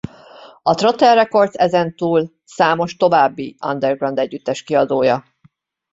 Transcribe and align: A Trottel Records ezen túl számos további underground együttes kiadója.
A 0.63 0.73
Trottel 0.73 1.15
Records 1.15 1.55
ezen 1.55 1.95
túl 1.95 2.31
számos 2.45 2.95
további 2.95 3.55
underground 3.65 4.19
együttes 4.19 4.63
kiadója. 4.63 5.23